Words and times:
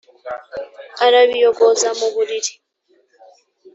Arabiyogoza 1.05 1.89
mu 1.99 2.07
buriri. 2.13 2.53